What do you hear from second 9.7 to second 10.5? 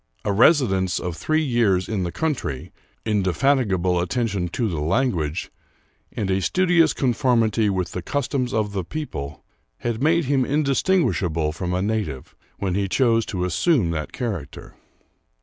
had made him